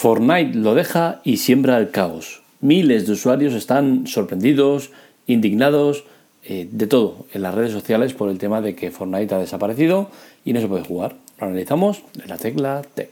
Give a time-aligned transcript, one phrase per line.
[0.00, 2.40] Fortnite lo deja y siembra el caos.
[2.62, 4.92] Miles de usuarios están sorprendidos,
[5.26, 6.04] indignados,
[6.42, 10.08] eh, de todo en las redes sociales por el tema de que Fortnite ha desaparecido
[10.42, 11.16] y no se puede jugar.
[11.38, 13.10] Lo analizamos en la tecla Tech.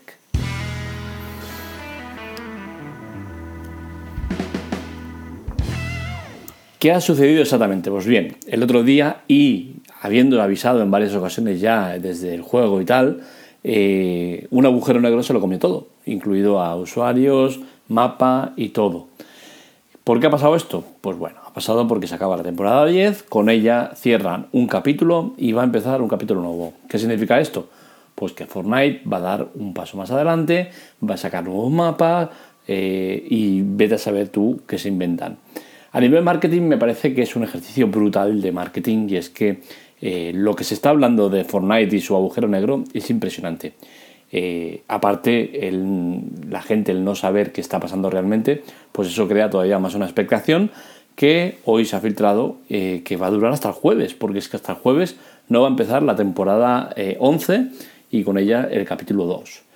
[6.78, 7.90] ¿Qué ha sucedido exactamente?
[7.90, 12.80] Pues bien, el otro día y habiendo avisado en varias ocasiones ya desde el juego
[12.80, 13.20] y tal,
[13.70, 19.08] eh, un agujero negro se lo comió todo, incluido a usuarios, mapa y todo.
[20.04, 20.84] ¿Por qué ha pasado esto?
[21.02, 25.34] Pues bueno, ha pasado porque se acaba la temporada 10, con ella cierran un capítulo
[25.36, 26.72] y va a empezar un capítulo nuevo.
[26.88, 27.68] ¿Qué significa esto?
[28.14, 30.70] Pues que Fortnite va a dar un paso más adelante,
[31.06, 32.30] va a sacar nuevos mapas
[32.66, 35.36] eh, y vete a saber tú qué se inventan.
[35.90, 39.60] A nivel marketing me parece que es un ejercicio brutal de marketing y es que
[40.02, 43.72] eh, lo que se está hablando de Fortnite y su agujero negro es impresionante.
[44.30, 45.70] Eh, aparte,
[46.50, 50.04] la gente, el no saber qué está pasando realmente, pues eso crea todavía más una
[50.04, 50.70] expectación
[51.16, 54.48] que hoy se ha filtrado eh, que va a durar hasta el jueves, porque es
[54.50, 55.16] que hasta el jueves
[55.48, 57.70] no va a empezar la temporada 11
[58.10, 59.67] y con ella el capítulo 2.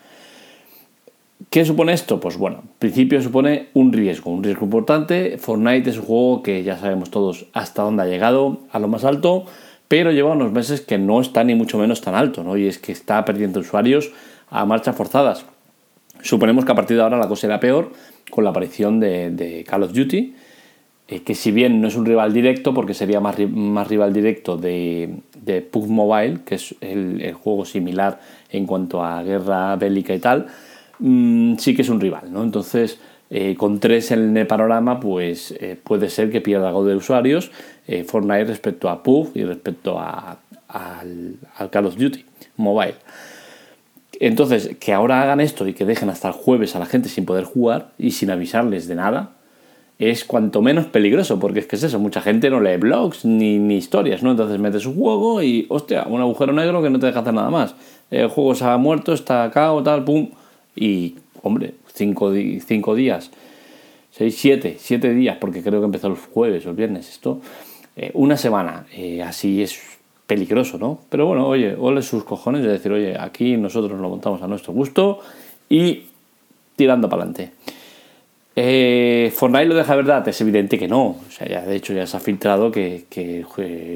[1.52, 2.18] ¿Qué supone esto?
[2.18, 5.36] Pues bueno, en principio supone un riesgo, un riesgo importante.
[5.36, 9.04] Fortnite es un juego que ya sabemos todos hasta dónde ha llegado, a lo más
[9.04, 9.44] alto,
[9.86, 12.56] pero lleva unos meses que no está ni mucho menos tan alto, ¿no?
[12.56, 14.12] Y es que está perdiendo usuarios
[14.48, 15.44] a marchas forzadas.
[16.22, 17.92] Suponemos que a partir de ahora la cosa irá peor
[18.30, 20.34] con la aparición de, Call of Duty,
[21.08, 25.16] eh, que si bien no es un rival directo, porque sería más, rival directo de,
[25.42, 30.46] de PUBG Mobile, que es el, juego similar en cuanto a guerra bélica y tal,
[30.98, 32.42] mm, sí que es un rival, ¿no?
[32.42, 32.98] Entonces,
[33.34, 37.50] eh, con tres en el panorama, pues eh, puede ser que pierda algo de usuarios
[37.86, 41.36] eh, Fortnite respecto a PUBG y respecto a, al,
[41.70, 42.24] Call of Duty
[42.58, 42.96] Mobile.
[44.20, 47.24] Entonces, que ahora hagan esto y que dejen hasta el jueves a la gente sin
[47.24, 49.30] poder jugar y sin avisarles de nada,
[49.98, 53.58] es cuanto menos peligroso, porque es que es eso, mucha gente no lee blogs ni,
[53.58, 54.32] ni historias, ¿no?
[54.32, 57.48] Entonces metes un juego y, hostia, un agujero negro que no te deja hacer nada
[57.48, 57.74] más.
[58.10, 60.28] El juego se ha muerto, está acá o tal, pum,
[60.74, 62.32] y, hombre, cinco,
[62.64, 63.30] cinco días,
[64.10, 67.40] seis, siete, siete días, porque creo que empezó el jueves o el viernes esto,
[67.96, 69.80] eh, una semana, eh, así es
[70.26, 71.00] peligroso, ¿no?
[71.10, 74.72] Pero bueno, oye, ole sus cojones de decir, oye, aquí nosotros lo montamos a nuestro
[74.72, 75.20] gusto
[75.68, 76.06] y
[76.76, 77.52] tirando para adelante.
[78.54, 81.04] Eh, Fortnite lo deja verdad, es evidente que no.
[81.06, 83.04] O sea, ya de hecho ya se ha filtrado que,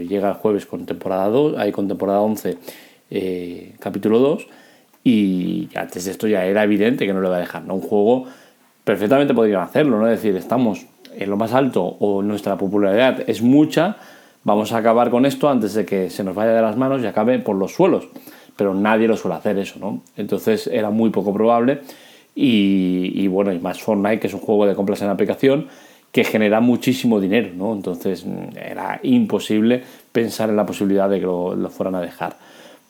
[0.09, 2.59] llega el jueves con temporada 2, hay con temporada 11,
[3.79, 4.47] capítulo 2
[5.09, 7.63] y antes de esto ya era evidente que no le va a dejar.
[7.63, 7.77] ¿no?
[7.77, 8.27] Un juego
[8.83, 10.09] perfectamente podrían hacerlo, ¿no?
[10.09, 10.85] Es decir, estamos
[11.17, 13.99] en lo más alto o nuestra popularidad es mucha,
[14.43, 17.07] vamos a acabar con esto antes de que se nos vaya de las manos y
[17.07, 18.09] acabe por los suelos.
[18.57, 20.03] Pero nadie lo suele hacer eso, ¿no?
[20.17, 21.83] Entonces era muy poco probable.
[22.35, 25.69] Y, bueno, y más Fortnite, que es un juego de compras en aplicación
[26.11, 27.73] que genera muchísimo dinero, ¿no?
[27.73, 28.27] Entonces
[28.61, 32.37] era imposible pensar en la posibilidad de que lo, lo fueran a dejar.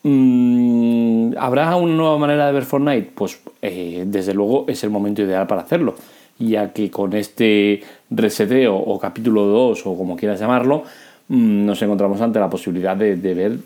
[0.09, 3.11] Mm, ¿Habrá una nueva manera de ver Fortnite?
[3.13, 5.97] Pues eh, desde luego es el momento ideal para hacerlo,
[6.39, 10.85] ya que con este reseteo o capítulo 2 o como quieras llamarlo,
[11.27, 13.59] mm, nos encontramos ante la posibilidad de, ver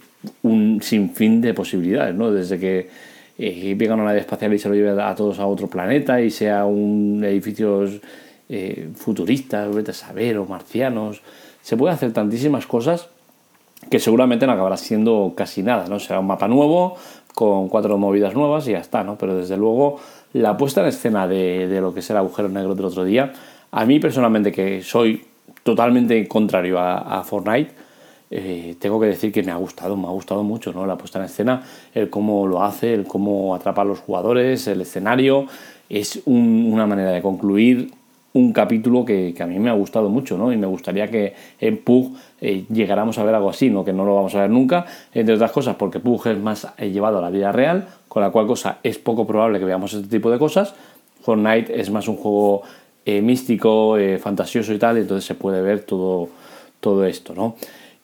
[0.43, 2.33] un sinfín de posibilidades, ¿no?
[2.33, 2.89] Desde que
[3.39, 6.31] eh, venga una nave espacial y se lo lleve a todos a otro planeta y
[6.31, 7.87] sea un edificio
[8.49, 11.21] eh, futurista, vete a saber, o marcianos,
[11.61, 13.11] se puede hacer tantísimas cosas
[13.91, 15.99] que seguramente no acabará siendo casi nada, ¿no?
[15.99, 16.97] Será un mapa nuevo,
[17.35, 19.19] con cuatro movidas nuevas y ya está, ¿no?
[19.19, 19.99] Pero desde luego
[20.33, 23.33] la puesta en escena de, lo que es el agujero negro del otro día,
[23.73, 25.25] a mí personalmente que soy
[25.65, 27.73] totalmente contrario a, Fortnite,
[28.31, 30.87] eh, tengo que decir que me ha gustado, me ha gustado mucho, ¿no?
[30.87, 31.63] La puesta en escena,
[31.93, 35.47] el cómo lo hace, el cómo atrapa a los jugadores, el escenario,
[35.89, 37.91] es una manera de concluir
[38.33, 40.53] un capítulo que, a mí me ha gustado mucho, ¿no?
[40.53, 43.85] Y me gustaría que en Pug eh, llegáramos a ver algo así, ¿no?
[43.85, 46.91] Que no lo vamos a ver nunca, entre otras cosas porque Pug es más eh,
[46.91, 50.09] llevado a la vida real, con la cual cosa es poco probable que veamos este
[50.09, 50.75] tipo de cosas.
[51.23, 52.63] Fortnite es más un juego
[53.05, 56.29] eh, místico, fantasioso y tal, entonces se puede ver todo,
[56.81, 57.57] todo esto, ¿no?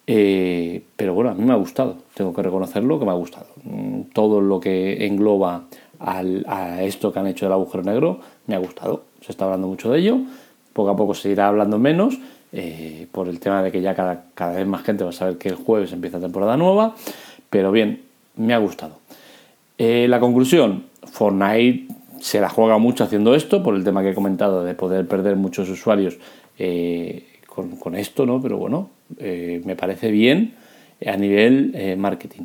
[0.09, 3.47] pero bueno, a mí me ha gustado, tengo que reconocerlo que me ha gustado.
[3.65, 5.65] Mm, todo lo que engloba
[6.01, 9.91] a esto que han hecho del agujero negro me ha gustado se está hablando mucho
[9.91, 10.21] de ello,
[10.73, 12.17] poco a poco se irá hablando menos,
[12.53, 15.37] eh, por el tema de que ya cada, cada, vez más gente va a saber
[15.37, 16.95] que el jueves empieza temporada nueva,
[17.51, 18.03] pero bien,
[18.37, 18.99] me ha gustado.
[19.79, 24.15] Eh, la conclusión, Fortnite se la juega mucho haciendo esto, por el tema que he
[24.15, 26.19] comentado de poder perder muchos usuarios
[26.57, 28.41] eh, con, con, esto, ¿no?
[28.41, 30.55] Pero bueno, me parece bien
[31.05, 32.45] a nivel marketing.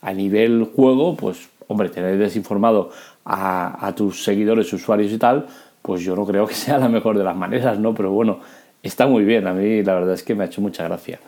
[0.00, 2.90] A nivel juego, pues hombre, tener desinformado
[3.24, 5.46] a, tus seguidores, usuarios y tal,
[5.82, 7.94] pues yo no creo que sea la mejor de las maneras, ¿no?
[7.94, 8.40] Pero bueno,
[8.82, 11.20] está muy bien, a mí la verdad es que me ha hecho mucha gracia.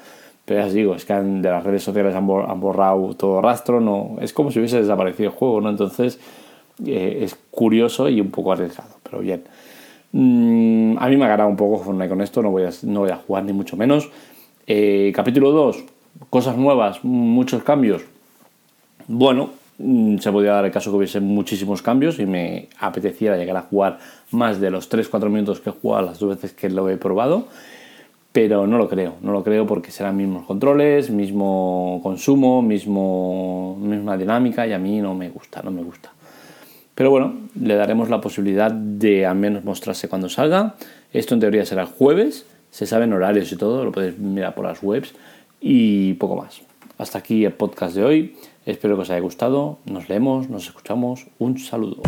[0.44, 4.16] Pero ya os digo, es que de las redes sociales han, borrado todo rastro, no,
[4.20, 5.70] es como si hubiese desaparecido el juego, ¿no?
[5.70, 6.18] Entonces
[6.84, 9.44] eh, es curioso y un poco arriesgado, pero bien.
[10.10, 13.10] Mm, a mí me ha ganado un poco con esto, no voy a, no voy
[13.10, 14.10] a jugar ni mucho menos.
[14.66, 15.84] Eh, capítulo 2,
[16.30, 18.02] cosas nuevas, muchos cambios.
[19.06, 23.62] Bueno, se podría dar el caso que hubiese muchísimos cambios y me apeteciera llegar a
[23.62, 23.98] jugar
[24.30, 27.48] más de los 3-4 minutos que he jugado las dos veces que lo he probado
[28.32, 34.16] pero no lo creo, no lo creo porque serán mismos controles, mismo consumo, mismo, misma
[34.16, 36.10] dinámica y a mí no me gusta, no me gusta.
[36.94, 40.76] Pero bueno, le daremos la posibilidad de al menos mostrarse cuando salga.
[41.12, 44.64] Esto en teoría será el jueves, se saben horarios y todo, lo podéis mirar por
[44.64, 45.14] las webs
[45.60, 46.62] y poco más.
[46.96, 48.36] Hasta aquí el podcast de hoy,
[48.66, 52.02] espero que os haya gustado, nos leemos, nos escuchamos, un saludo.